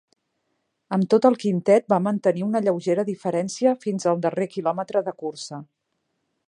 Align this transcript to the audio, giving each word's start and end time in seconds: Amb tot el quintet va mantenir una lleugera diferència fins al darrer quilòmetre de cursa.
Amb 0.95 1.05
tot 1.13 1.27
el 1.29 1.35
quintet 1.43 1.93
va 1.95 1.99
mantenir 2.07 2.47
una 2.47 2.63
lleugera 2.67 3.07
diferència 3.11 3.75
fins 3.85 4.09
al 4.13 4.23
darrer 4.27 4.53
quilòmetre 4.55 5.07
de 5.11 5.17
cursa. 5.25 5.63